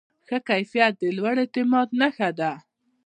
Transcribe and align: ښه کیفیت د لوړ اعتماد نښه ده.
ښه 0.27 0.37
کیفیت 0.49 0.93
د 1.01 1.03
لوړ 1.17 1.35
اعتماد 1.43 1.87
نښه 1.99 2.29
ده. 2.39 2.51